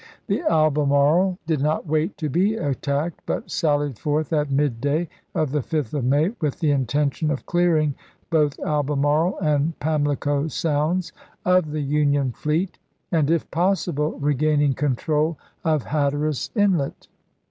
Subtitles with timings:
[0.25, 5.59] The Albemarle did not wait to be attacked, but sallied forth at midday of the
[5.59, 7.93] 5th of May, with the intention of clearing
[8.31, 11.13] both Albemarle and Pamlico Sounds
[11.45, 12.79] of the Union fleet,
[13.11, 17.07] and, if possible, regaining control of Hatteras Inlet.